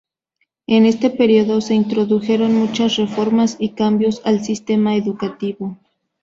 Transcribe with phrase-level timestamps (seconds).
[0.65, 5.77] En este período se introdujeron muchas reformas y cambios al sistema educativo.